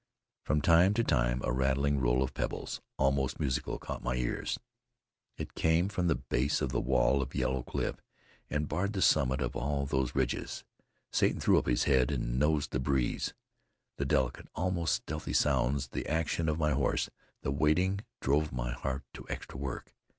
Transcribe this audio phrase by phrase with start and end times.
[0.45, 4.43] From time to time a rattling roll of pebbles, almost musical, caught my ear.
[5.37, 8.01] It came from the base of the wall of yellow cliff
[8.49, 10.63] that barred the summit of all those ridges.
[11.11, 13.35] Satan threw up his head and nosed the breeze.
[13.99, 17.11] The delicate, almost stealthy sounds, the action of my horse,
[17.43, 19.93] the waiting drove my heart to extra work.